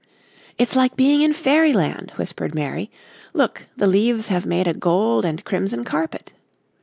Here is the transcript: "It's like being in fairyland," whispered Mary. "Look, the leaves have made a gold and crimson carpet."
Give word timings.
"It's 0.57 0.75
like 0.75 0.95
being 0.95 1.21
in 1.21 1.31
fairyland," 1.31 2.11
whispered 2.15 2.55
Mary. 2.55 2.89
"Look, 3.33 3.67
the 3.77 3.85
leaves 3.85 4.29
have 4.29 4.47
made 4.47 4.67
a 4.67 4.73
gold 4.73 5.25
and 5.25 5.45
crimson 5.45 5.83
carpet." 5.83 6.33